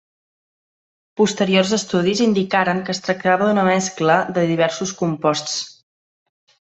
[1.19, 5.59] Posteriors estudis indicaren que es tractava d'una mescla de diversos composts.